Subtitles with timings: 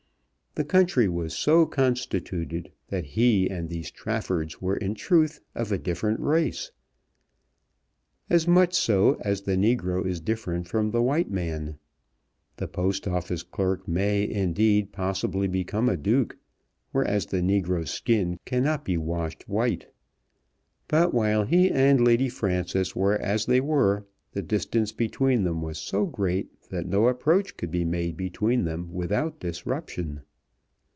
[0.55, 5.77] The country was so constituted that he and these Traffords were in truth of a
[5.77, 6.71] different race;
[8.29, 11.77] as much so as the negro is different from the white man.
[12.57, 16.35] The Post Office clerk may, indeed, possibly become a Duke;
[16.91, 19.87] whereas the negro's skin cannot be washed white.
[20.89, 25.77] But while he and Lady Frances were as they were, the distance between them was
[25.77, 30.19] so great that no approach could be made between them without disruption.